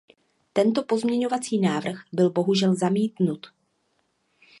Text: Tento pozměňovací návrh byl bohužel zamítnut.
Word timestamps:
Tento 0.53 0.83
pozměňovací 0.83 1.59
návrh 1.59 2.03
byl 2.13 2.31
bohužel 2.31 2.75
zamítnut. 2.75 3.47